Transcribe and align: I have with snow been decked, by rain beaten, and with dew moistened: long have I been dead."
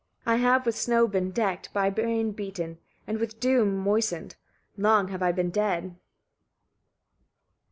I 0.25 0.37
have 0.37 0.65
with 0.65 0.75
snow 0.75 1.07
been 1.07 1.29
decked, 1.29 1.71
by 1.73 1.85
rain 1.89 2.31
beaten, 2.31 2.79
and 3.05 3.19
with 3.19 3.39
dew 3.39 3.63
moistened: 3.65 4.35
long 4.75 5.09
have 5.09 5.21
I 5.21 5.31
been 5.31 5.51
dead." 5.51 5.95